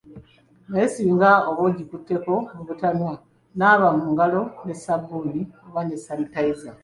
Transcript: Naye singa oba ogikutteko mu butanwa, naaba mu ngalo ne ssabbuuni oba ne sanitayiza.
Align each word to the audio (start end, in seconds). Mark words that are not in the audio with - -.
Naye 0.69 0.87
singa 0.93 1.31
oba 1.49 1.61
ogikutteko 1.69 2.33
mu 2.55 2.61
butanwa, 2.67 3.11
naaba 3.57 3.87
mu 3.99 4.05
ngalo 4.13 4.41
ne 4.65 4.73
ssabbuuni 4.77 5.41
oba 5.67 5.81
ne 5.85 5.95
sanitayiza. 6.05 6.69